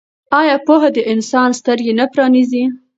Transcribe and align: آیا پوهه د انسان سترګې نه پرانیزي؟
آیا 0.39 0.55
پوهه 0.65 0.89
د 0.95 0.97
انسان 1.13 1.49
سترګې 1.59 1.93
نه 1.99 2.05
پرانیزي؟ 2.13 2.63